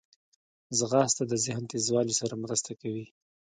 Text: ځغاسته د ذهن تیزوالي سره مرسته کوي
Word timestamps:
ځغاسته 0.77 1.23
د 1.27 1.33
ذهن 1.45 1.63
تیزوالي 1.71 2.13
سره 2.21 2.33
مرسته 2.43 2.71
کوي 2.81 3.05